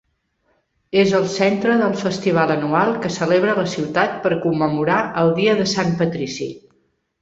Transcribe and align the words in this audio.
És 1.01 1.13
el 1.19 1.27
centre 1.33 1.75
del 1.83 1.93
festival 2.05 2.55
anual 2.55 2.95
que 3.05 3.13
celebra 3.19 3.55
la 3.63 3.69
ciutat 3.77 4.19
per 4.27 4.35
commemorar 4.49 5.01
del 5.23 5.35
Dia 5.41 5.59
de 5.65 5.73
Sant 5.79 5.99
Patrici. 6.05 6.55